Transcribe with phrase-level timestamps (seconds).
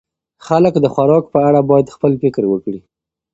[0.45, 2.79] خلک د خوراک په اړه باید خپل فکر وکړي.